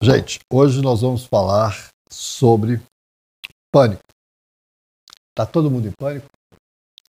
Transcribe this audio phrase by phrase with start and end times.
[0.00, 2.80] Gente, hoje nós vamos falar sobre
[3.72, 4.00] pânico.
[5.34, 6.28] Tá todo mundo em pânico?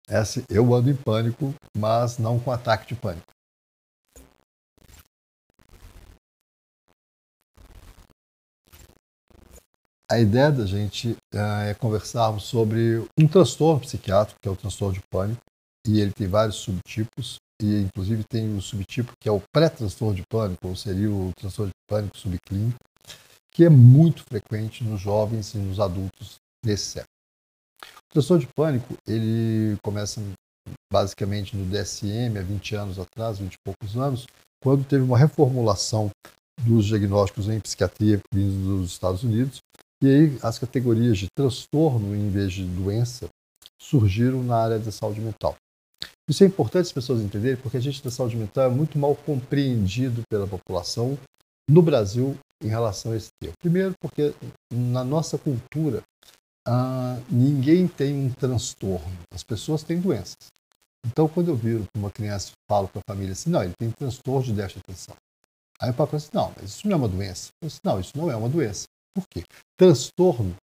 [0.07, 3.27] Essa, eu ando em pânico, mas não com ataque de pânico.
[10.11, 15.01] A ideia da gente é conversarmos sobre um transtorno psiquiátrico, que é o transtorno de
[15.11, 15.41] pânico,
[15.85, 20.23] e ele tem vários subtipos, e inclusive tem um subtipo que é o pré-transtorno de
[20.31, 22.79] pânico, ou seria o transtorno de pânico subclínico,
[23.51, 27.09] que é muito frequente nos jovens e nos adultos desse século.
[27.83, 30.21] O transtorno de pânico, ele começa
[30.91, 34.25] basicamente no DSM há 20 anos atrás, 20 e poucos anos,
[34.61, 36.09] quando teve uma reformulação
[36.61, 39.59] dos diagnósticos em psiquiatria vindos dos Estados Unidos,
[40.01, 43.27] e aí as categorias de transtorno em vez de doença
[43.81, 45.55] surgiram na área da saúde mental.
[46.29, 49.15] Isso é importante as pessoas entenderem, porque a gente da saúde mental é muito mal
[49.15, 51.17] compreendido pela população
[51.67, 53.55] no Brasil em relação a esse termo.
[53.59, 54.33] Primeiro, porque
[54.71, 56.03] na nossa cultura
[56.67, 60.35] ah, ninguém tem um transtorno, as pessoas têm doenças.
[61.03, 64.43] Então, quando eu viro uma criança falo para a família assim, não, ele tem transtorno
[64.43, 65.15] de déficit de atenção.
[65.81, 67.49] Aí o pai fala assim, não, mas isso não é uma doença.
[67.61, 68.85] Eu disse, não, isso não é uma doença.
[69.15, 69.43] Por quê?
[69.77, 70.55] Transtorno,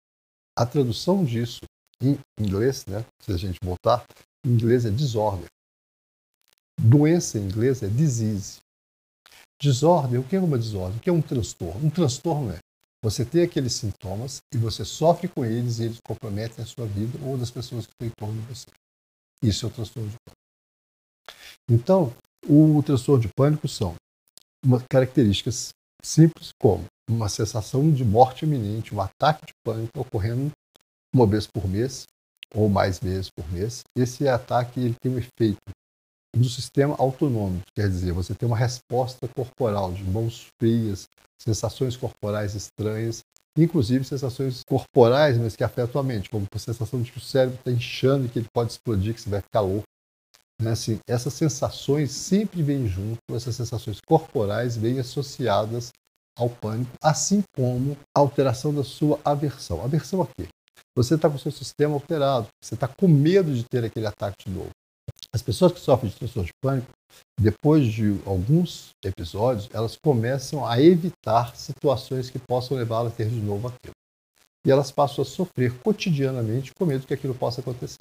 [0.56, 1.62] a tradução disso
[2.02, 4.06] em inglês, né, se a gente voltar,
[4.46, 5.48] em inglês é disorder.
[6.80, 8.60] Doença em inglês é disease.
[9.62, 10.98] Desordem, o que é uma desordem?
[10.98, 11.86] O que é um transtorno?
[11.86, 12.60] Um transtorno é
[13.04, 17.18] você ter aqueles sintomas e você sofre com eles e eles comprometem a sua vida
[17.24, 18.68] ou das pessoas que estão em torno de você.
[19.42, 20.42] Isso é o transtorno de pânico.
[21.70, 22.14] Então,
[22.48, 23.96] o transtorno de pânico são
[24.90, 25.70] características
[26.04, 30.52] simples como uma sensação de morte iminente, um ataque de pânico ocorrendo
[31.14, 32.06] uma vez por mês
[32.54, 33.82] ou mais vezes por mês.
[33.96, 35.58] Esse ataque ele tem um efeito
[36.36, 41.08] do sistema autonômico, quer dizer, você tem uma resposta corporal de mãos frias,
[41.42, 43.22] sensações corporais estranhas,
[43.58, 47.58] inclusive sensações corporais, mas que afetam a mente, como a sensação de que o cérebro
[47.58, 49.86] está inchando e que ele pode explodir, que você vai ficar louco.
[50.62, 50.72] Né?
[50.72, 55.92] Assim, essas sensações sempre vêm junto, essas sensações corporais vêm associadas
[56.38, 59.82] ao pânico, assim como a alteração da sua aversão.
[59.82, 60.48] Aversão a quê?
[60.98, 64.50] Você está com o seu sistema alterado, você está com medo de ter aquele ataque
[64.50, 64.70] de novo.
[65.36, 66.88] As pessoas que sofrem de transtorno de pânico,
[67.38, 73.42] depois de alguns episódios, elas começam a evitar situações que possam levá-la a ter de
[73.42, 73.92] novo aquilo.
[74.66, 77.98] E elas passam a sofrer cotidianamente com medo que aquilo possa acontecer.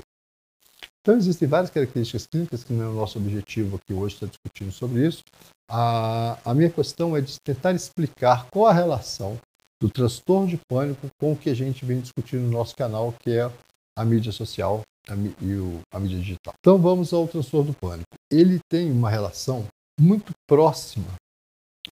[1.00, 4.70] Então, existem várias características clínicas que não é o nosso objetivo aqui hoje estar discutindo
[4.70, 5.24] sobre isso.
[5.68, 9.36] A, a minha questão é de tentar explicar qual a relação
[9.82, 13.32] do transtorno de pânico com o que a gente vem discutindo no nosso canal, que
[13.32, 13.50] é
[13.98, 16.54] a mídia social a, e o, a mídia digital.
[16.58, 18.14] Então vamos ao transtorno do pânico.
[18.30, 19.66] Ele tem uma relação
[19.98, 21.14] muito próxima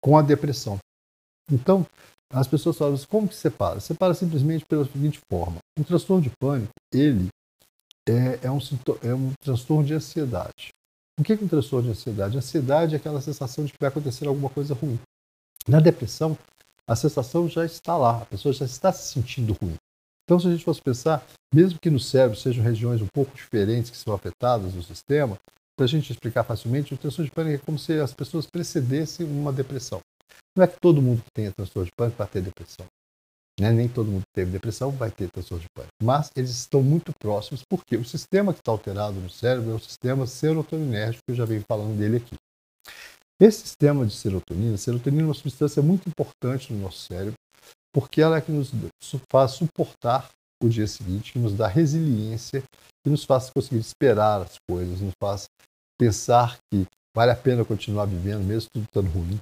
[0.02, 0.78] com a depressão.
[1.52, 1.86] Então,
[2.32, 3.80] as pessoas falam, como que separa?
[3.80, 5.58] Separa simplesmente pela seguinte forma.
[5.80, 7.30] O transtorno de pânico, ele
[8.08, 8.60] é, é, um,
[9.04, 10.70] é um transtorno de ansiedade.
[11.20, 12.38] O que é um transtorno de ansiedade?
[12.38, 15.00] Ansiedade é aquela sensação de que vai acontecer alguma coisa ruim.
[15.68, 16.38] Na depressão,
[16.88, 19.76] a sensação já está lá, a pessoa já está se sentindo ruim.
[20.26, 23.92] Então, se a gente fosse pensar, mesmo que no cérebro sejam regiões um pouco diferentes
[23.92, 25.38] que são afetadas no sistema,
[25.78, 29.26] para a gente explicar facilmente, o transtorno de pânico é como se as pessoas precedessem
[29.26, 30.00] uma depressão.
[30.58, 32.86] Não é que todo mundo que tenha transtorno de pânico vai ter depressão.
[33.60, 33.72] Né?
[33.72, 35.94] Nem todo mundo que teve depressão vai ter transtorno de pânico.
[36.02, 39.80] Mas eles estão muito próximos, porque o sistema que está alterado no cérebro é o
[39.80, 42.36] sistema serotoninérgico, que eu já venho falando dele aqui.
[43.40, 47.34] Esse sistema de serotonina, serotonina é uma substância muito importante no nosso cérebro,
[47.96, 48.74] porque ela é que nos
[49.32, 50.30] faz suportar
[50.62, 52.62] o dia seguinte, que nos dá resiliência,
[53.02, 55.46] que nos faz conseguir esperar as coisas, nos faz
[55.98, 56.86] pensar que
[57.16, 59.40] vale a pena continuar vivendo, mesmo tudo estando ruim.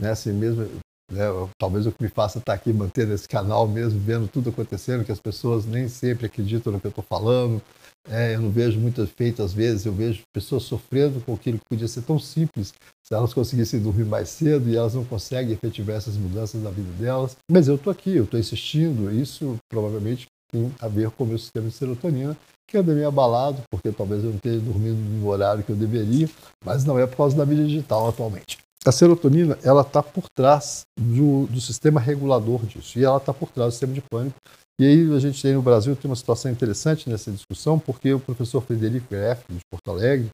[0.00, 0.12] Né?
[0.12, 0.62] Assim, mesmo,
[1.10, 1.24] né,
[1.60, 5.10] talvez o que me faça estar aqui mantendo esse canal mesmo, vendo tudo acontecendo, que
[5.10, 7.60] as pessoas nem sempre acreditam no que eu estou falando.
[8.10, 11.64] É, eu não vejo muito efeito às vezes, eu vejo pessoas sofrendo com aquilo que
[11.68, 12.72] podia ser tão simples
[13.06, 16.90] se elas conseguissem dormir mais cedo e elas não conseguem efetivar essas mudanças na vida
[16.98, 17.36] delas.
[17.50, 21.38] Mas eu estou aqui, eu estou insistindo, isso provavelmente tem a ver com o meu
[21.38, 22.36] sistema de serotonina,
[22.66, 26.28] que anda meio abalado, porque talvez eu não esteja dormindo no horário que eu deveria,
[26.64, 28.58] mas não é por causa da mídia digital atualmente.
[28.86, 33.50] A serotonina ela está por trás do, do, sistema regulador disso e ela está por
[33.50, 34.36] trás do sistema de pânico.
[34.80, 38.20] E aí a gente tem no Brasil tem uma situação interessante nessa discussão, porque o
[38.20, 40.30] professor Frederico Greff, de Porto Alegre,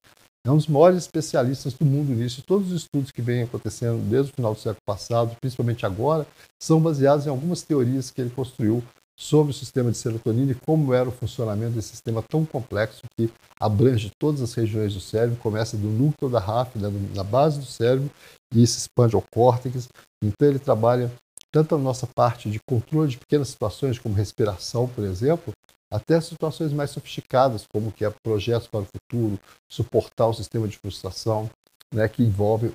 [0.46, 2.42] é um dos maiores especialistas do mundo nisso.
[2.46, 6.26] Todos os estudos que vêm acontecendo desde o final do século passado, principalmente agora,
[6.62, 8.82] são baseados em algumas teorias que ele construiu
[9.18, 13.30] sobre o sistema de serotonina e como era o funcionamento desse sistema tão complexo que
[13.58, 16.40] abrange todas as regiões do cérebro, começa do núcleo da
[16.74, 18.10] né, na base do cérebro,
[18.54, 19.88] e se expande ao córtex.
[20.22, 21.10] Então ele trabalha
[21.54, 25.52] tanto a nossa parte de controle de pequenas situações, como respiração, por exemplo,
[25.88, 29.38] até situações mais sofisticadas, como que é projetos para o futuro,
[29.70, 31.48] suportar o sistema de frustração,
[31.94, 32.74] né, que envolve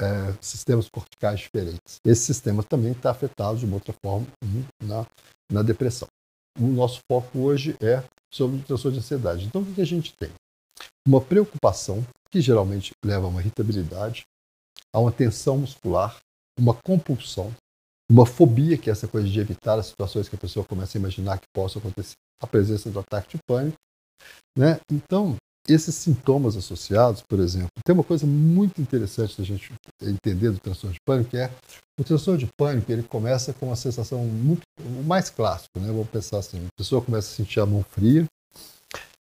[0.00, 1.96] é, sistemas corticais diferentes.
[2.02, 4.26] Esse sistema também está afetado de uma outra forma
[4.82, 5.06] na,
[5.52, 6.08] na depressão.
[6.58, 9.44] O nosso foco hoje é sobre o transtorno de ansiedade.
[9.44, 10.30] Então, o que a gente tem?
[11.06, 14.22] Uma preocupação, que geralmente leva a uma irritabilidade,
[14.94, 16.16] a uma tensão muscular,
[16.58, 17.52] uma compulsão,
[18.10, 21.00] uma fobia, que é essa coisa de evitar as situações que a pessoa começa a
[21.00, 23.76] imaginar que possam acontecer, a presença do ataque de pânico.
[24.56, 24.78] Né?
[24.90, 25.36] Então,
[25.66, 29.72] esses sintomas associados, por exemplo, tem uma coisa muito interessante da gente
[30.02, 31.50] entender do transtorno de pânico, que é
[31.98, 35.86] o transtorno de pânico, ele começa com uma sensação muito o mais clássico, né?
[35.86, 38.26] Vamos pensar assim, a pessoa começa a sentir a mão fria,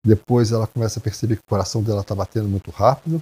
[0.04, 3.20] depois ela começa a perceber que o coração dela está batendo muito rápido,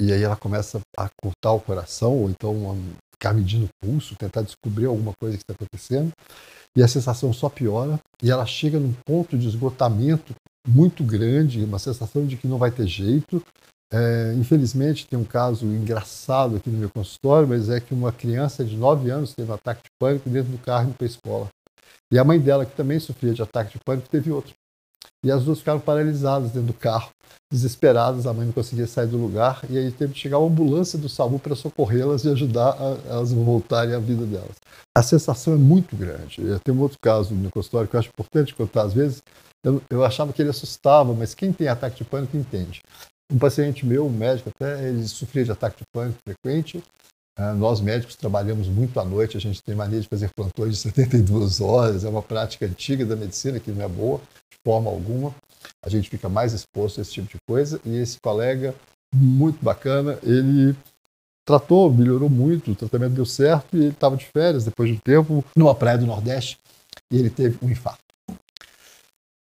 [0.00, 2.76] e aí ela começa a cortar o coração, ou então
[3.14, 6.12] ficar medindo o pulso, tentar descobrir alguma coisa que está acontecendo,
[6.76, 10.34] e a sensação só piora, e ela chega num ponto de esgotamento
[10.66, 13.42] muito grande, uma sensação de que não vai ter jeito.
[13.92, 18.64] É, infelizmente, tem um caso engraçado aqui no meu consultório, mas é que uma criança
[18.64, 21.48] de 9 anos teve um ataque de pânico dentro do carro indo para a escola.
[22.12, 24.52] E a mãe dela, que também sofria de ataque de pânico, teve outro.
[25.24, 27.08] E as duas ficaram paralisadas dentro do carro,
[27.50, 28.26] desesperadas.
[28.26, 29.62] A mãe não conseguia sair do lugar.
[29.70, 33.32] E aí teve que chegar uma ambulância do SAMU para socorrê-las e ajudar a, elas
[33.32, 34.56] a voltarem à vida delas.
[34.94, 36.42] A sensação é muito grande.
[36.62, 38.82] Tenho um outro caso no meu consultório que eu acho importante contar.
[38.82, 39.22] Às vezes,
[39.64, 42.82] eu, eu achava que ele assustava, mas quem tem ataque de pânico entende.
[43.32, 46.82] Um paciente meu, um médico até, ele sofria de ataque de pânico frequente.
[47.36, 50.76] Uh, nós médicos trabalhamos muito à noite, a gente tem mania de fazer plantões de
[50.76, 54.20] 72 horas, é uma prática antiga da medicina que não é boa
[54.64, 55.34] forma alguma.
[55.82, 57.80] A gente fica mais exposto a esse tipo de coisa.
[57.84, 58.74] E esse colega,
[59.14, 60.74] muito bacana, ele
[61.46, 65.00] tratou, melhorou muito, o tratamento deu certo e ele estava de férias depois de um
[65.00, 66.58] tempo numa praia do Nordeste
[67.12, 68.02] e ele teve um infarto.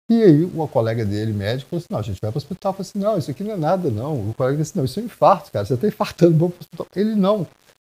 [0.08, 2.70] E aí uma colega dele, médico, falou assim, não, a gente vai para o hospital.
[2.70, 4.30] Eu falei assim, não, isso aqui não é nada, não.
[4.30, 6.64] O colega disse, não, isso é um infarto, cara, você está infartando, vamos para o
[6.64, 6.86] hospital.
[6.96, 7.46] Ele, não.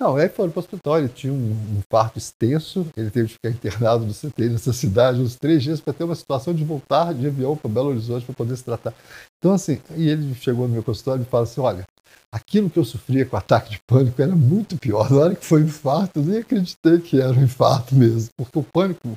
[0.04, 3.48] Não, aí foram para o hospital, ele tinha um infarto extenso, ele teve que ficar
[3.48, 7.26] internado no CTI nessa cidade uns três dias para ter uma situação de voltar de
[7.26, 8.92] avião para Belo Horizonte para poder se tratar.
[9.38, 11.86] Então, assim, e ele chegou no meu consultório e falou assim, olha,
[12.30, 15.10] aquilo que eu sofria com ataque de pânico era muito pior.
[15.10, 18.58] Na hora que foi o infarto, eu nem acreditei que era um infarto mesmo, porque
[18.58, 19.16] o pânico,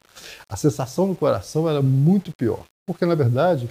[0.50, 2.64] a sensação no coração era muito pior.
[2.88, 3.70] Porque, na verdade,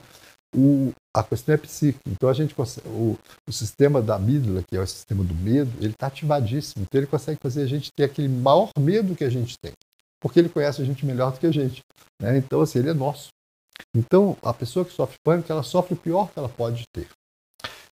[0.54, 2.08] o, a questão é psíquica.
[2.08, 2.54] Então, a gente
[2.86, 6.82] o, o sistema da amígdala, que é o sistema do medo, ele está ativadíssimo.
[6.82, 9.72] Então, ele consegue fazer a gente ter aquele maior medo que a gente tem.
[10.20, 11.82] Porque ele conhece a gente melhor do que a gente.
[12.20, 12.38] Né?
[12.38, 13.28] Então, assim, ele é nosso.
[13.94, 17.08] Então, a pessoa que sofre pânico, ela sofre o pior que ela pode ter.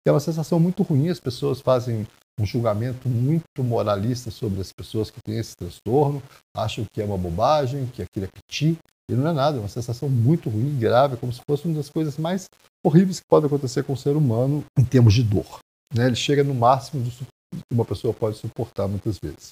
[0.04, 2.06] É uma sensação muito ruim, as pessoas fazem
[2.40, 6.22] um julgamento muito moralista sobre as pessoas que têm esse transtorno,
[6.56, 8.78] acham que é uma bobagem, que aquilo é piti,
[9.10, 11.88] e não é nada, é uma sensação muito ruim, grave, como se fosse uma das
[11.88, 12.46] coisas mais
[12.84, 15.58] horríveis que pode acontecer com o ser humano em termos de dor.
[15.94, 16.06] Né?
[16.06, 19.50] Ele chega no máximo do que uma pessoa pode suportar muitas vezes.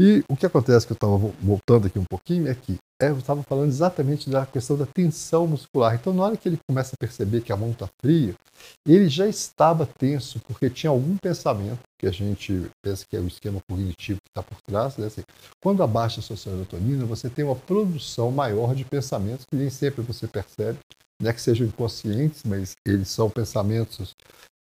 [0.00, 3.18] E o que acontece, que eu estava voltando aqui um pouquinho, é que é, eu
[3.18, 5.94] estava falando exatamente da questão da tensão muscular.
[5.94, 8.34] Então, na hora que ele começa a perceber que a mão está fria,
[8.86, 13.26] ele já estava tenso, porque tinha algum pensamento, que a gente pensa que é o
[13.26, 14.96] esquema cognitivo que está por trás.
[14.96, 15.06] Né?
[15.06, 15.22] Assim,
[15.62, 20.02] quando abaixa a sua serotonina, você tem uma produção maior de pensamentos que nem sempre
[20.02, 20.78] você percebe,
[21.20, 24.14] não é que sejam inconscientes, mas eles são pensamentos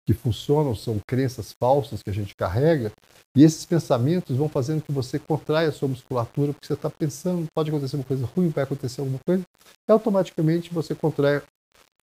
[0.06, 2.92] que funcionam, são crenças falsas que a gente carrega,
[3.36, 7.48] e esses pensamentos vão fazendo que você contraia a sua musculatura, porque você está pensando,
[7.56, 9.44] pode acontecer uma coisa ruim, vai acontecer alguma coisa,
[9.88, 11.42] e automaticamente você contrai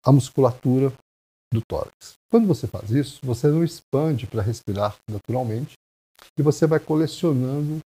[0.05, 0.93] a musculatura
[1.53, 2.15] do tórax.
[2.31, 5.75] Quando você faz isso, você não expande para respirar naturalmente,
[6.39, 7.81] e você vai colecionando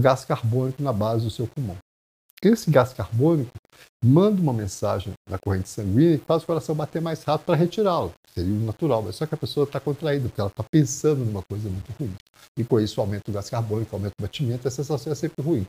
[0.00, 1.76] gás carbônico na base do seu pulmão.
[2.42, 3.50] Esse gás carbônico
[4.04, 8.14] manda uma mensagem na corrente sanguínea que faz o coração bater mais rápido para retirá-lo.
[8.32, 11.42] Seria o natural, mas só que a pessoa está contraída, porque ela está pensando numa
[11.42, 12.14] coisa muito ruim.
[12.56, 15.66] E com isso aumenta o gás carbônico, aumenta o batimento, a sensação é sempre ruim.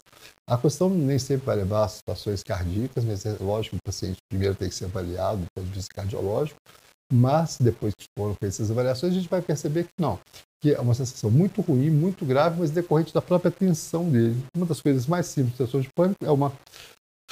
[0.47, 4.17] A questão nem sempre vai levar a situações cardíacas, mas é lógico que o paciente
[4.29, 6.59] primeiro tem que ser avaliado do ponto de vista cardiológico,
[7.11, 10.19] mas depois que foram feitas essas avaliações, a gente vai perceber que não,
[10.61, 14.37] que é uma sensação muito ruim, muito grave, mas decorrente da própria tensão dele.
[14.55, 16.51] Uma das coisas mais simples da tensão de pânico é uma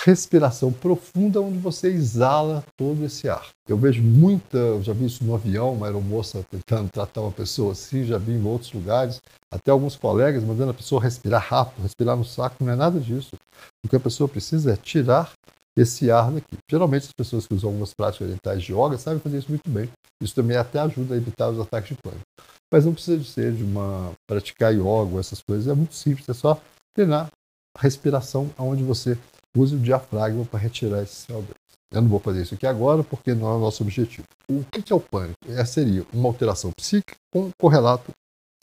[0.05, 3.49] respiração profunda onde você exala todo esse ar.
[3.67, 7.71] Eu vejo muita, eu já vi isso no avião, uma aeromoça tentando tratar uma pessoa
[7.71, 9.19] assim, já vi em outros lugares,
[9.51, 13.35] até alguns colegas mandando a pessoa respirar rápido, respirar no saco, não é nada disso.
[13.83, 15.33] O que a pessoa precisa é tirar
[15.77, 16.57] esse ar daqui.
[16.69, 19.89] Geralmente as pessoas que usam algumas práticas orientais de yoga sabem fazer isso muito bem.
[20.21, 22.25] Isso também até ajuda a evitar os ataques de pânico.
[22.73, 26.33] Mas não precisa de ser de uma praticar yoga, essas coisas, é muito simples, é
[26.33, 26.59] só
[26.95, 27.29] treinar
[27.77, 29.17] respiração, onde você
[29.55, 31.45] use o diafragma para retirar esse CO2.
[31.91, 34.27] Eu não vou fazer isso aqui agora porque não é o nosso objetivo.
[34.49, 35.37] O que é o pânico?
[35.47, 38.11] É, seria uma alteração psíquica com correlato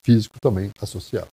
[0.05, 1.29] físico também associado.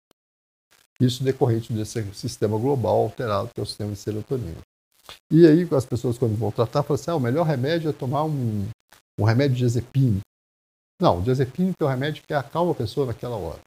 [1.01, 4.61] Isso decorrente desse sistema global alterado, que é o sistema de serotonina.
[5.31, 8.23] E aí, as pessoas, quando vão tratar, falam assim: ah, o melhor remédio é tomar
[8.23, 8.67] um,
[9.19, 10.21] um remédio de diazepine.
[11.01, 13.59] Não, o diazepine é o remédio que acalma a pessoa naquela hora.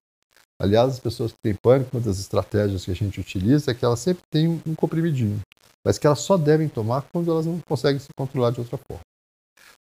[0.60, 3.84] Aliás, as pessoas que têm pânico, uma das estratégias que a gente utiliza é que
[3.84, 5.40] elas sempre têm um comprimidinho,
[5.84, 9.02] mas que elas só devem tomar quando elas não conseguem se controlar de outra forma.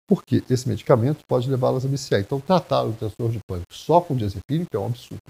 [0.08, 2.20] Porque esse medicamento pode levá-las a viciar.
[2.22, 5.22] Então, tratar o transtorno de pânico só com diazepínico é um absurdo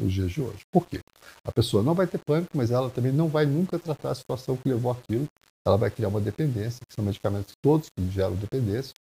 [0.00, 0.60] nos dias de hoje.
[0.72, 1.00] Por quê?
[1.44, 4.56] A pessoa não vai ter pânico, mas ela também não vai nunca tratar a situação
[4.56, 5.26] que levou aquilo.
[5.66, 8.92] Ela vai criar uma dependência, que são medicamentos todos que geram dependência,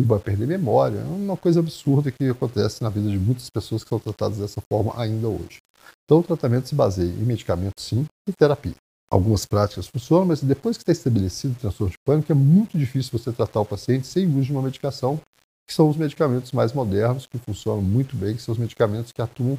[0.00, 0.98] e vai perder memória.
[0.98, 4.60] É uma coisa absurda que acontece na vida de muitas pessoas que são tratadas dessa
[4.72, 5.58] forma ainda hoje.
[6.04, 8.74] Então, o tratamento se baseia em medicamento, sim, e terapia.
[9.10, 13.18] Algumas práticas funcionam, mas depois que está estabelecido o transtorno de pânico, é muito difícil
[13.18, 15.20] você tratar o paciente sem uso de uma medicação,
[15.68, 19.22] que são os medicamentos mais modernos, que funcionam muito bem, que são os medicamentos que
[19.22, 19.58] atuam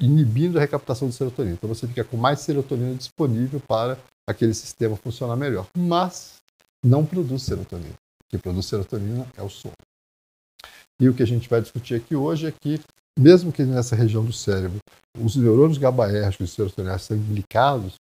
[0.00, 1.54] inibindo a recaptação de serotonina.
[1.54, 3.98] Então você fica com mais serotonina disponível para
[4.28, 5.66] aquele sistema funcionar melhor.
[5.76, 6.36] Mas
[6.84, 7.94] não produz serotonina.
[7.94, 9.74] O que produz serotonina é o sono.
[11.00, 12.80] E o que a gente vai discutir aqui hoje é que,
[13.18, 14.78] mesmo que nessa região do cérebro
[15.18, 17.94] os neurônios GABAérgicos e serotoninérgicos sejam implicados,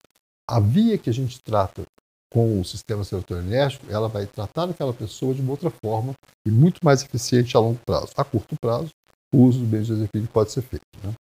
[0.49, 1.83] a via que a gente trata
[2.31, 6.13] com o sistema serotoninérgico, ela vai tratar aquela pessoa de uma outra forma
[6.45, 8.11] e muito mais eficiente a longo prazo.
[8.15, 8.89] A curto prazo,
[9.33, 10.83] o uso do benzodiazepine pode ser feito.
[11.03, 11.13] Né?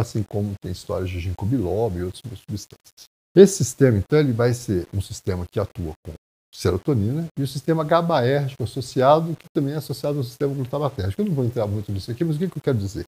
[0.00, 3.08] assim como tem histórias de ginkgo biloba e outras substâncias.
[3.36, 6.14] Esse sistema, então, ele vai ser um sistema que atua com
[6.54, 11.20] serotonina e o sistema GABAérgico associado, que também é associado ao sistema glutamatérgico.
[11.20, 13.04] Eu não vou entrar muito nisso aqui, mas o que, eu quero dizer?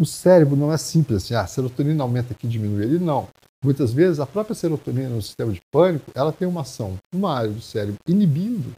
[0.00, 3.00] O cérebro não é simples assim, ah, a serotonina aumenta aqui, diminui ele.
[3.00, 3.28] Não.
[3.64, 7.50] Muitas vezes, a própria serotonina no sistema de pânico, ela tem uma ação numa área
[7.50, 8.72] do cérebro inibindo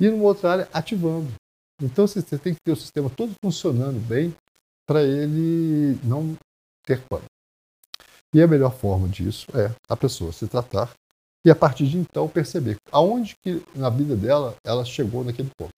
[0.00, 1.32] e numa outra área ativando.
[1.80, 4.34] Então, você tem que ter o sistema todo funcionando bem
[4.84, 6.34] para ele não
[6.84, 7.33] ter pânico.
[8.34, 10.90] E a melhor forma disso é a pessoa se tratar
[11.46, 15.72] e a partir de então perceber aonde que na vida dela ela chegou naquele ponto.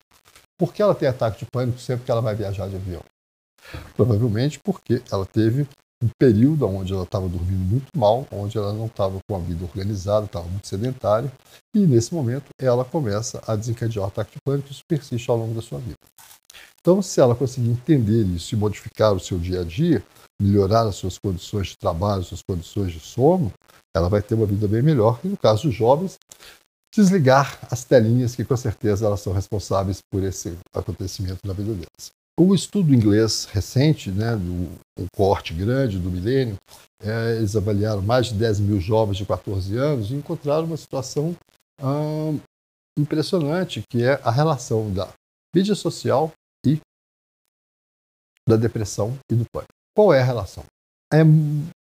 [0.58, 3.02] Por que ela tem ataque de pânico sempre que ela vai viajar de avião?
[3.94, 5.68] Provavelmente porque ela teve
[6.02, 9.64] um período onde ela estava dormindo muito mal, onde ela não estava com a vida
[9.64, 11.32] organizada, estava muito sedentária,
[11.74, 15.54] e nesse momento ela começa a desencadear o ataque de pânico isso persiste ao longo
[15.54, 15.96] da sua vida.
[16.80, 20.04] Então, se ela conseguir entender isso e modificar o seu dia a dia,
[20.40, 23.52] melhorar as suas condições de trabalho, suas condições de sono,
[23.94, 25.18] ela vai ter uma vida bem melhor.
[25.24, 26.16] E no caso dos jovens,
[26.94, 32.10] desligar as telinhas que com certeza elas são responsáveis por esse acontecimento na vida delas.
[32.38, 36.56] O estudo inglês recente, né, do, um corte grande do milênio,
[37.02, 41.36] é, eles avaliaram mais de 10 mil jovens de 14 anos e encontraram uma situação
[41.82, 42.40] hum,
[42.98, 45.12] impressionante, que é a relação da
[45.54, 46.32] mídia social
[46.64, 46.80] e
[48.48, 49.72] da depressão e do pânico.
[49.94, 50.64] Qual é a relação?
[51.12, 51.18] É,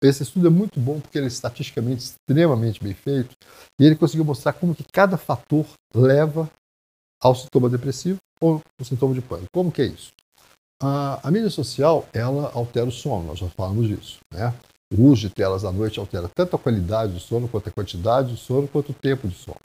[0.01, 3.35] esse estudo é muito bom porque ele é estatisticamente extremamente bem feito
[3.79, 6.49] e ele conseguiu mostrar como que cada fator leva
[7.21, 9.47] ao sintoma depressivo ou ao sintoma de pânico.
[9.53, 10.11] Como que é isso?
[10.81, 14.19] A, a, mídia social, ela altera o sono, nós já falamos disso.
[14.33, 14.53] Né?
[14.93, 18.31] O uso de telas à noite altera tanto a qualidade do sono, quanto a quantidade
[18.31, 19.59] do sono, quanto o tempo de sono.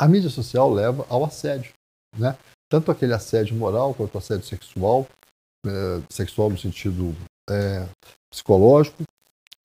[0.00, 1.72] A mídia social leva ao assédio,
[2.16, 2.36] né?
[2.68, 5.06] tanto aquele assédio moral quanto assédio sexual,
[5.66, 7.14] é, sexual no sentido
[7.48, 7.86] é,
[8.32, 9.04] psicológico.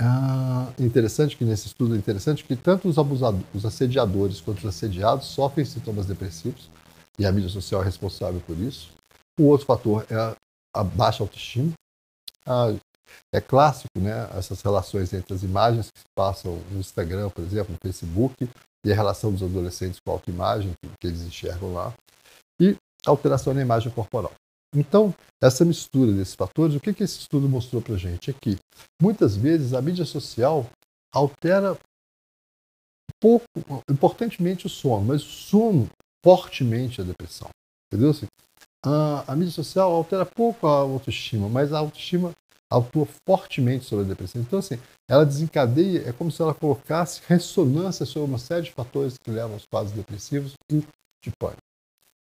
[0.02, 2.98] Ah, interessante que nesse estudo é interessante que tanto os
[3.54, 6.70] os assediadores quanto os assediados sofrem sintomas depressivos
[7.18, 8.92] e a mídia social é responsável por isso.
[9.38, 10.36] O outro fator é
[10.74, 11.74] a, baixa autoestima.
[12.46, 12.74] Ah,
[13.34, 17.74] é clássico, né, essas relações entre as imagens que se passam no Instagram, por exemplo,
[17.74, 18.48] no Facebook,
[18.86, 21.94] e a relação dos adolescentes com a autoimagem que, que eles enxergam lá,
[22.62, 24.32] e alteração na imagem corporal.
[24.76, 28.30] Então, essa mistura desses fatores, o que, que esse estudo mostrou para a gente?
[28.30, 28.58] É que,
[29.02, 30.70] muitas vezes, a mídia social
[31.14, 31.78] altera
[33.20, 33.46] pouco,
[33.90, 35.90] importantemente o sono, mas o sono
[36.24, 37.50] fortemente a depressão.
[37.92, 38.14] Entendeu?
[38.84, 42.34] A, a, mídia social altera pouco a autoestima, mas a autoestima
[42.70, 44.42] atua fortemente sobre a depressão.
[44.42, 49.18] Então, assim, ela desencadeia, é como se ela colocasse ressonância sobre uma série de fatores
[49.18, 50.84] que levam aos quadros depressivos e
[51.24, 51.62] de pânico.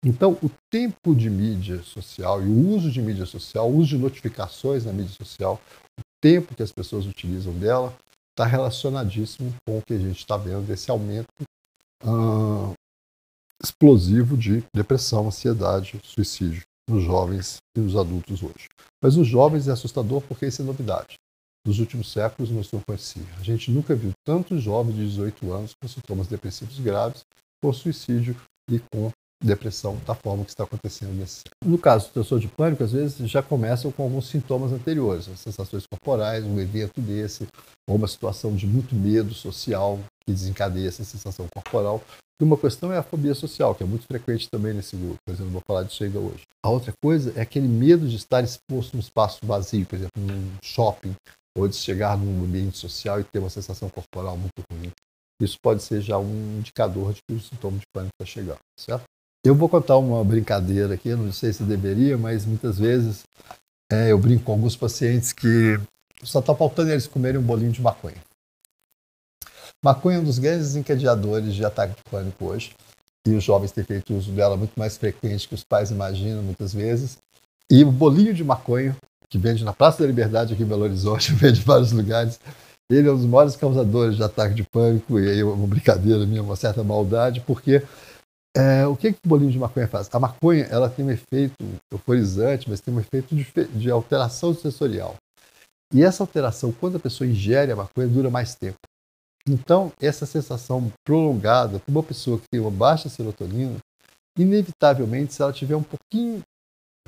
[0.05, 3.99] Então, o tempo de mídia social e o uso de mídia social, o uso de
[3.99, 5.61] notificações na mídia social,
[5.99, 7.95] o tempo que as pessoas utilizam dela,
[8.31, 11.27] está relacionadíssimo com o que a gente está vendo desse aumento
[12.05, 12.73] uh,
[13.63, 18.69] explosivo de depressão, ansiedade, suicídio nos jovens e nos adultos hoje.
[19.03, 21.17] Mas nos jovens é assustador porque isso é novidade.
[21.67, 23.27] nos últimos séculos não estão conhecia.
[23.39, 27.21] A gente nunca viu tantos jovens de 18 anos com sintomas depressivos graves,
[27.63, 28.35] com suicídio
[28.71, 29.11] e com
[29.43, 31.43] depressão da forma que está acontecendo nesse.
[31.65, 35.85] No caso do transtorno de pânico, às vezes já começam com alguns sintomas anteriores, sensações
[35.87, 37.47] corporais, um evento desse,
[37.89, 42.03] ou uma situação de muito medo social que desencadeia essa sensação corporal.
[42.41, 45.35] E uma questão é a fobia social, que é muito frequente também nesse grupo, por
[45.35, 46.43] exemplo, vou falar disso ainda hoje.
[46.63, 50.53] A outra coisa é aquele medo de estar exposto num espaço vazio, por exemplo, num
[50.63, 51.15] shopping,
[51.57, 54.93] ou de chegar num ambiente social e ter uma sensação corporal muito ruim.
[55.41, 59.05] Isso pode ser já um indicador de que o sintoma de pânico está chegando, certo?
[59.45, 63.23] Eu vou contar uma brincadeira aqui, não sei se deveria, mas muitas vezes
[63.91, 65.81] é, eu brinco com alguns pacientes que
[66.23, 68.28] só está faltando eles comerem um bolinho de maconha.
[69.85, 72.75] Maconha é um dos grandes encadeadores de ataque pânico hoje,
[73.27, 76.75] e os jovens têm feito uso dela muito mais frequente que os pais imaginam muitas
[76.75, 77.19] vezes.
[77.71, 78.97] E o bolinho de maconha,
[79.31, 82.41] que vende na Praça da Liberdade aqui em Belo Horizonte, vende em vários lugares,
[82.91, 86.27] ele é um dos maiores causadores de ataque de pânico, e aí é uma brincadeira
[86.27, 87.83] minha, uma certa maldade, porque
[88.57, 90.09] é, o que, que o bolinho de maconha faz?
[90.13, 91.55] A maconha ela tem um efeito
[91.93, 95.15] euforizante, mas tem um efeito de, de alteração sensorial.
[95.95, 98.79] E essa alteração, quando a pessoa ingere a maconha, dura mais tempo.
[99.49, 103.77] Então, essa sensação prolongada para uma pessoa que tem uma baixa serotonina,
[104.39, 106.43] inevitavelmente, se ela tiver um pouquinho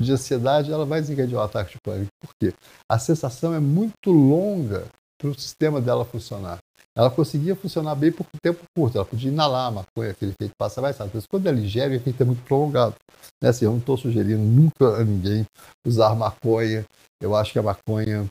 [0.01, 2.11] de ansiedade, ela vai desencadear um ataque de pânico.
[2.21, 2.55] Por quê?
[2.89, 4.87] A sensação é muito longa
[5.19, 6.59] para o sistema dela funcionar.
[6.97, 10.81] Ela conseguia funcionar bem por tempo curto, ela podia inalar a maconha, aquele efeito passa
[10.81, 11.15] mais rápido.
[11.17, 12.95] Mas quando ela ingere, o efeito é muito prolongado.
[13.41, 13.51] Né?
[13.51, 15.47] Assim, eu não estou sugerindo nunca a ninguém
[15.87, 16.85] usar maconha.
[17.21, 18.29] Eu acho que a maconha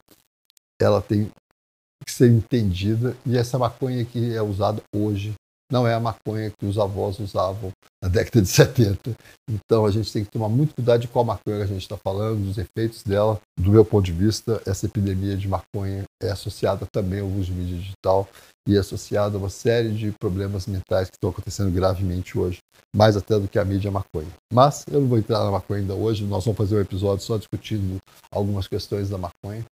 [0.81, 1.29] ela tem
[2.05, 5.33] que ser entendida e essa maconha que é usada hoje
[5.71, 9.15] não é a maconha que os avós usavam na década de 70.
[9.49, 12.45] Então a gente tem que tomar muito cuidado de qual maconha a gente está falando,
[12.45, 13.39] dos efeitos dela.
[13.57, 17.51] Do meu ponto de vista, essa epidemia de maconha é associada também ao uso de
[17.51, 18.27] mídia digital
[18.67, 22.59] e é associada a uma série de problemas mentais que estão acontecendo gravemente hoje,
[22.95, 24.29] mais até do que a mídia maconha.
[24.51, 27.37] Mas eu não vou entrar na maconha ainda hoje, nós vamos fazer um episódio só
[27.37, 27.97] discutindo
[28.31, 29.65] algumas questões da maconha.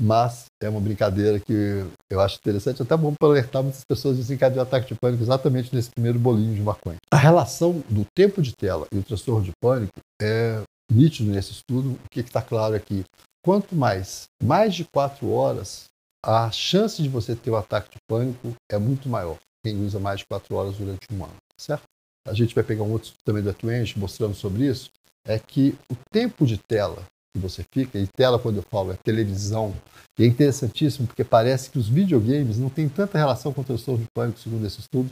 [0.00, 4.22] Mas é uma brincadeira que eu acho interessante, até bom para alertar muitas pessoas de
[4.22, 6.98] desencadear ataque de pânico exatamente nesse primeiro bolinho de maconha.
[7.12, 11.92] A relação do tempo de tela e o transtorno de pânico é nítido nesse estudo.
[11.92, 13.04] O que está claro aqui?
[13.44, 15.86] Quanto mais, mais de quatro horas,
[16.24, 19.38] a chance de você ter um ataque de pânico é muito maior.
[19.64, 21.84] Quem usa mais de quatro horas durante um ano, certo?
[22.26, 24.90] A gente vai pegar um outro estudo também da Twenge mostrando sobre isso.
[25.26, 27.04] É que o tempo de tela
[27.38, 29.74] que você fica, e tela, quando eu falo, é televisão.
[30.18, 34.02] E é interessantíssimo porque parece que os videogames não têm tanta relação com o transtorno
[34.02, 35.10] de pânico, segundo esse estudo,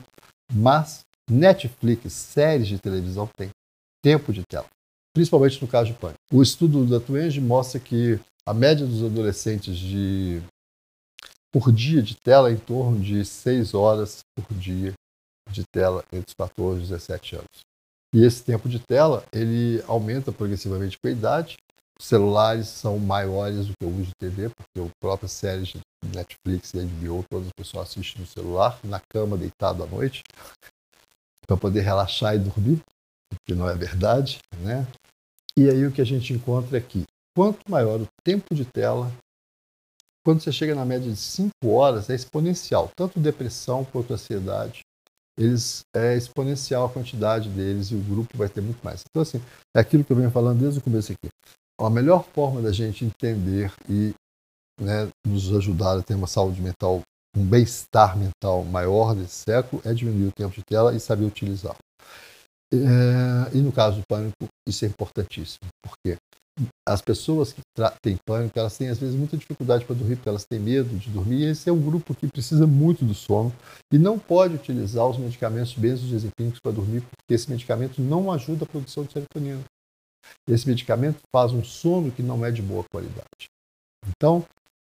[0.52, 3.50] mas Netflix, séries de televisão, tem
[4.02, 4.66] tempo de tela,
[5.14, 6.20] principalmente no caso de pânico.
[6.32, 10.40] O estudo da Twenge mostra que a média dos adolescentes de
[11.52, 14.92] por dia de tela é em torno de 6 horas por dia
[15.50, 17.66] de tela entre os 14 e 17 anos.
[18.14, 21.56] E esse tempo de tela ele aumenta progressivamente com a idade
[21.98, 25.80] celulares são maiores do que o uso de TV, porque o próprio séries de
[26.14, 30.22] Netflix e HBO, todas as pessoas assistem no celular, na cama, deitado à noite,
[31.46, 32.80] para poder relaxar e dormir,
[33.46, 34.86] que não é verdade, né?
[35.56, 37.04] E aí o que a gente encontra é que
[37.34, 39.10] quanto maior o tempo de tela,
[40.24, 42.90] quando você chega na média de 5 horas, é exponencial.
[42.96, 44.80] Tanto depressão quanto ansiedade,
[45.38, 49.02] eles é exponencial a quantidade deles e o grupo vai ter muito mais.
[49.08, 49.40] Então, assim,
[49.74, 51.28] é aquilo que eu venho falando desde o começo aqui
[51.80, 54.14] a melhor forma da gente entender e
[54.80, 57.02] né, nos ajudar a ter uma saúde mental,
[57.36, 61.76] um bem-estar mental maior desse século é diminuir o tempo de tela e saber utilizá-lo.
[62.72, 66.16] É, e no caso do pânico, isso é importantíssimo, porque
[66.88, 67.60] as pessoas que
[68.02, 71.10] têm pânico, elas têm às vezes muita dificuldade para dormir, porque elas têm medo de
[71.10, 73.52] dormir, e esse é um grupo que precisa muito do sono
[73.92, 78.68] e não pode utilizar os medicamentos benzodiazepínicos para dormir, porque esse medicamento não ajuda a
[78.68, 79.62] produção de serotonina.
[80.48, 83.48] Esse medicamento faz um sono que não é de boa qualidade.
[84.08, 84.44] Então,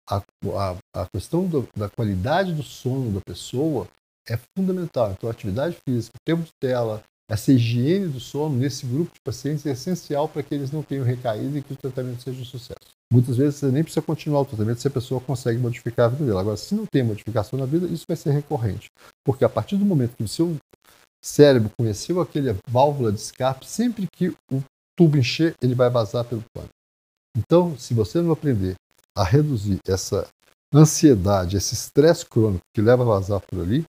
[0.09, 0.23] a,
[0.57, 3.87] a, a questão do, da qualidade do sono da pessoa
[4.29, 5.13] é fundamental.
[5.13, 9.21] Então, a atividade física, o tempo de tela, essa higiene do sono nesse grupo de
[9.25, 12.45] pacientes é essencial para que eles não tenham recaído e que o tratamento seja um
[12.45, 12.91] sucesso.
[13.13, 16.27] Muitas vezes você nem precisa continuar o tratamento se a pessoa consegue modificar a vida
[16.27, 16.41] dela.
[16.41, 18.89] Agora, se não tem modificação na vida, isso vai ser recorrente.
[19.25, 20.57] Porque a partir do momento que o seu
[21.25, 24.63] cérebro conheceu aquele válvula de escape, sempre que o
[25.01, 26.69] tubo encher, ele vai vazar pelo pano.
[27.35, 28.75] Então, se você não aprender
[29.17, 30.29] a reduzir essa
[30.75, 33.83] ansiedade, esse estresse crônico que leva a vazar por ali,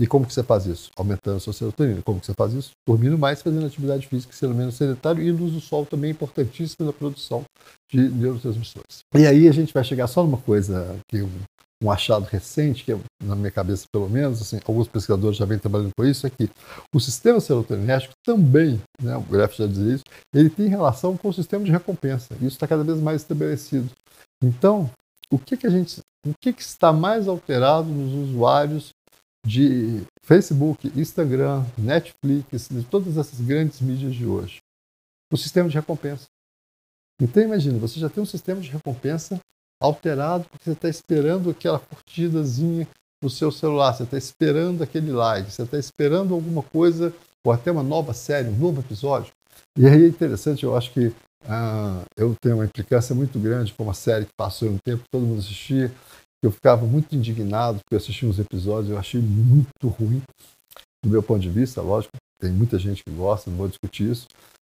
[0.00, 0.90] E como que você faz isso?
[0.96, 2.00] Aumentando a sua serotonina.
[2.02, 2.70] Como que você faz isso?
[2.88, 6.86] Dormindo mais, fazendo atividade física, sendo menos sedentário e luz do sol também é importantíssimo
[6.86, 7.44] na produção
[7.90, 9.00] de neurotransmissores.
[9.14, 11.22] E aí a gente vai chegar só numa coisa que
[11.82, 15.58] um achado recente, que é, na minha cabeça pelo menos, assim, alguns pesquisadores já vêm
[15.58, 16.50] trabalhando com isso, é que
[16.94, 21.32] o sistema serotoninérgico também, né, o Greff já dizia isso, ele tem relação com o
[21.32, 22.34] sistema de recompensa.
[22.34, 23.90] Isso está cada vez mais estabelecido.
[24.42, 24.90] Então,
[25.32, 28.90] o que, que a gente, o que, que está mais alterado nos usuários
[29.46, 34.58] de Facebook, Instagram, Netflix, de todas essas grandes mídias de hoje?
[35.32, 36.26] O sistema de recompensa.
[37.22, 39.38] Então imagina, você já tem um sistema de recompensa
[39.80, 42.86] alterado porque você está esperando aquela curtidazinha
[43.22, 47.12] no seu celular, você está esperando aquele like, você está esperando alguma coisa
[47.44, 49.32] ou até uma nova série, um novo episódio.
[49.78, 51.12] E aí é interessante, eu acho que
[51.48, 55.24] ah, eu tenho uma implicância muito grande com uma série que passou um tempo, todo
[55.24, 55.92] mundo assistia,
[56.42, 60.22] eu ficava muito indignado porque eu assisti uns episódios, eu achei muito ruim,
[61.02, 64.26] do meu ponto de vista, lógico, tem muita gente que gosta, não vou discutir isso,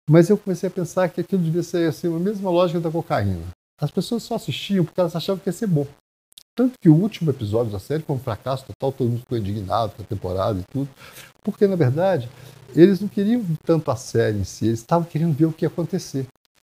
[0.09, 3.46] mas eu comecei a pensar que aquilo devia ser assim, a mesma lógica da cocaína.
[3.81, 5.87] As pessoas só assistiam porque elas achavam que ia ser bom.
[6.55, 9.95] Tanto que o último episódio da série foi um fracasso total, todo mundo ficou indignado
[9.97, 10.90] com a temporada e tudo.
[11.43, 12.29] Porque, na verdade,
[12.77, 15.69] eles não queriam tanto a série em si, eles estavam querendo ver o que ia
[15.69, 16.27] acontecer.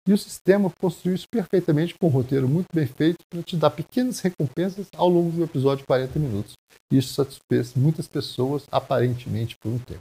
[0.08, 3.70] E o sistema construiu isso perfeitamente com um roteiro muito bem feito para te dar
[3.70, 6.54] pequenas recompensas ao longo do episódio de 40 minutos.
[6.90, 10.00] Isso satisfez muitas pessoas, aparentemente, por um tempo.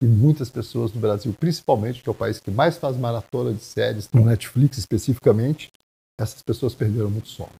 [0.00, 3.62] E muitas pessoas no Brasil, principalmente, que é o país que mais faz maratona de
[3.62, 5.70] séries, no Netflix especificamente,
[6.22, 7.52] essas pessoas perderam muito sono.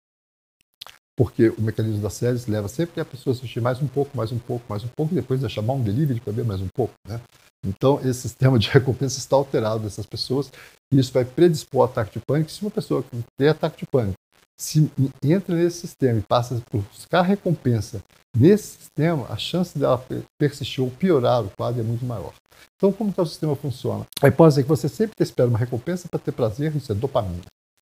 [1.16, 4.32] Porque o mecanismo das séries leva sempre a pessoa a assistir mais um pouco, mais
[4.32, 6.68] um pouco, mais um pouco, e depois a chamar um delivery para ver mais um
[6.74, 6.94] pouco.
[7.06, 7.20] Né?
[7.64, 10.50] Então, esse sistema de recompensa está alterado dessas pessoas
[10.92, 12.50] e isso vai predispor ataque de pânico.
[12.50, 14.16] Se uma pessoa que tem ataque de pânico
[14.58, 14.90] se
[15.24, 18.02] entra nesse sistema e passa por buscar recompensa
[18.36, 20.04] nesse sistema, a chance dela
[20.38, 22.32] persistir ou piorar o quadro é muito maior.
[22.76, 24.06] Então, como que o sistema funciona?
[24.22, 27.42] A hipótese é que você sempre espera uma recompensa para ter prazer, isso é dopamina,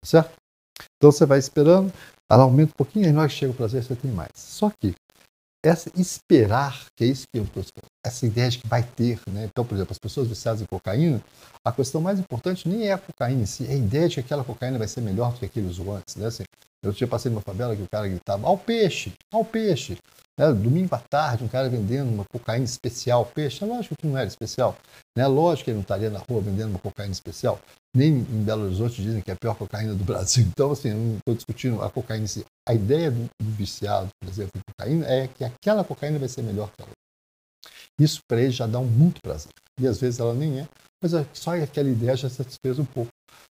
[0.04, 0.32] certo?
[0.96, 1.92] Então você vai esperando,
[2.30, 4.30] ela aumenta um pouquinho, e na hora que chega o prazer você tem mais.
[4.34, 4.94] Só que
[5.64, 7.64] essa esperar, que é isso que eu estou
[8.04, 9.46] essa ideia de que vai ter, né?
[9.46, 11.20] Então, por exemplo, as pessoas viciadas em cocaína,
[11.66, 14.20] a questão mais importante nem é a cocaína em si, é a ideia de que
[14.20, 16.26] aquela cocaína vai ser melhor do que aquele usou antes, né?
[16.26, 16.44] Assim,
[16.80, 19.98] eu tinha passei numa favela que o cara gritava, ao peixe, ao peixe.
[20.38, 20.52] Né?
[20.52, 23.64] Domingo à tarde, um cara vendendo uma cocaína especial, peixe.
[23.64, 24.76] É lógico que não era especial.
[25.16, 25.26] Né?
[25.26, 27.58] Lógico que ele não estaria na rua vendendo uma cocaína especial.
[27.96, 30.46] Nem em Belo Horizonte dizem que é a pior cocaína do Brasil.
[30.54, 32.44] Então, assim, eu não estou discutindo a cocaína em si.
[32.68, 36.42] A ideia do, do viciado, por exemplo, em cocaína, é que aquela cocaína vai ser
[36.42, 37.05] melhor que a outra.
[38.00, 39.52] Isso para ele já dá um muito prazer.
[39.80, 40.68] E às vezes ela nem é,
[41.02, 43.10] mas é só aquela ideia já satisfez um pouco.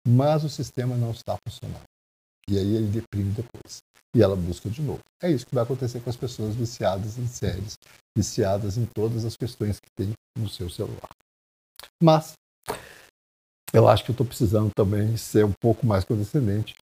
[0.08, 1.84] Mas o sistema não está funcionando.
[2.50, 3.80] E aí ele deprime depois.
[4.16, 5.02] E ela busca de novo.
[5.22, 7.78] É isso que vai acontecer com as pessoas viciadas em séries,
[8.18, 11.10] viciadas em todas as questões que tem no seu celular.
[12.02, 12.34] Mas
[13.72, 16.74] eu acho que eu estou precisando também ser um pouco mais condescendente.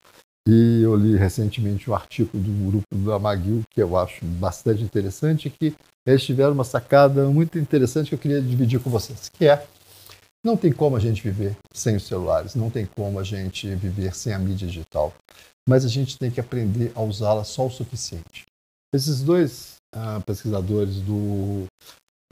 [0.47, 5.49] E eu li recentemente um artigo do grupo do Amaguil, que eu acho bastante interessante,
[5.49, 5.75] que
[6.07, 9.67] eles tiveram uma sacada muito interessante que eu queria dividir com vocês, que é
[10.43, 14.15] não tem como a gente viver sem os celulares, não tem como a gente viver
[14.15, 15.13] sem a mídia digital,
[15.67, 18.45] mas a gente tem que aprender a usá-la só o suficiente.
[18.93, 21.65] Esses dois ah, pesquisadores do,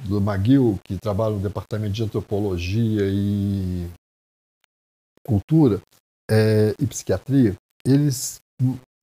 [0.04, 3.90] do McGill, que trabalham no departamento de antropologia e
[5.28, 5.82] cultura
[6.32, 8.40] é, e psiquiatria, eles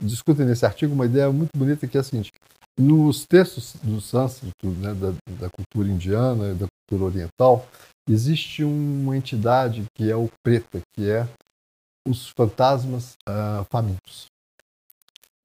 [0.03, 2.31] discutem nesse artigo uma ideia muito bonita que é a seguinte:
[2.79, 7.67] nos textos do sânscrito, né, da, da, cultura indiana, da cultura oriental,
[8.09, 11.29] existe uma entidade que é o preta, que é
[12.09, 14.27] os fantasmas uh, famintos.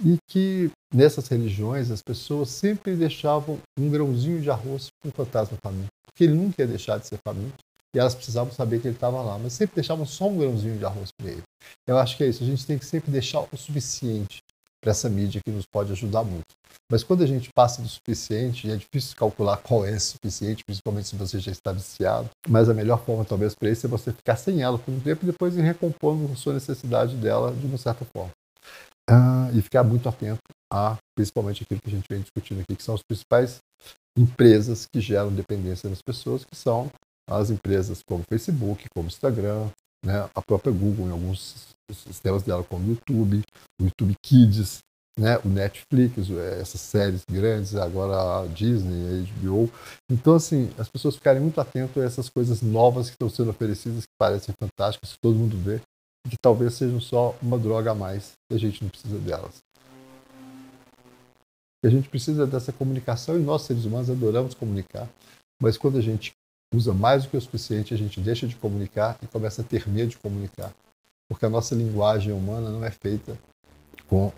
[0.04, 5.58] E que nessas religiões as pessoas sempre deixavam um grãozinho de arroz para um fantasma
[5.62, 7.58] faminto, porque ele nunca ia deixar de ser faminto
[7.96, 10.86] e elas precisavam saber que ele estava lá, mas sempre deixavam só um grãozinho de
[10.86, 11.44] arroz para ele.
[11.88, 14.40] Eu acho que é isso, a gente tem que sempre deixar o suficiente
[14.88, 16.46] para essa mídia que nos pode ajudar muito.
[16.90, 21.10] Mas quando a gente passa do suficiente, e é difícil calcular qual é suficiente, principalmente
[21.10, 24.38] se você já está viciado, mas a melhor forma talvez para isso é você ficar
[24.38, 27.78] sem ela por um tempo e depois ir recompondo a sua necessidade dela de uma
[27.78, 28.32] certa forma.
[29.10, 30.40] Ah, e ficar muito atento
[30.72, 33.58] a, principalmente aquilo que a gente vem discutindo aqui, que são as principais
[34.18, 36.90] empresas que geram dependência nas pessoas, que são
[37.30, 39.68] as empresas como Facebook, como Instagram,
[40.06, 43.42] né, a própria Google em alguns sistemas dela, como o YouTube,
[43.80, 44.80] o YouTube Kids,
[45.18, 49.72] né, o Netflix, é, essas séries grandes, agora a Disney, a HBO.
[50.12, 54.06] Então, assim, as pessoas ficarem muito atentas a essas coisas novas que estão sendo oferecidas,
[54.06, 55.82] que parecem fantásticas, que todo mundo vê,
[56.30, 59.58] que talvez sejam só uma droga a mais, e a gente não precisa delas.
[61.84, 65.08] a gente precisa dessa comunicação e nós, seres humanos, adoramos comunicar,
[65.62, 66.34] mas quando a gente
[66.74, 69.88] usa mais do que o suficiente, a gente deixa de comunicar e começa a ter
[69.88, 70.74] medo de comunicar.
[71.28, 73.38] Porque a nossa linguagem humana não é feita
[74.08, 74.32] com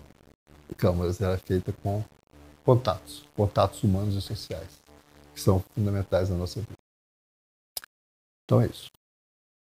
[0.76, 2.04] câmaras, ela é feita com
[2.64, 4.80] contatos, contatos humanos e sociais,
[5.34, 6.72] que são fundamentais na nossa vida.
[8.44, 8.90] Então é isso.